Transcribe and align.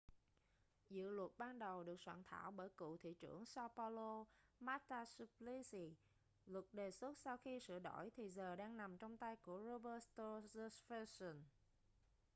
dự 0.89 1.09
luật 1.09 1.31
ban 1.37 1.59
đầu 1.59 1.83
được 1.83 1.99
soạn 2.01 2.23
thảo 2.23 2.51
bởi 2.51 2.69
cựu 2.77 2.97
thị 2.97 3.13
trưởng 3.13 3.45
sao 3.45 3.69
paolo 3.75 4.25
marta 4.59 5.05
suplicy 5.05 5.95
luật 6.45 6.65
đề 6.73 6.91
xuất 6.91 7.17
sau 7.17 7.37
khi 7.37 7.59
sửa 7.59 7.79
đổi 7.79 8.09
thì 8.15 8.29
giờ 8.29 8.55
đang 8.55 8.77
nằm 8.77 8.97
trong 8.97 9.17
tay 9.17 9.35
của 9.35 9.61
roberto 9.65 10.39
jefferson 10.53 11.41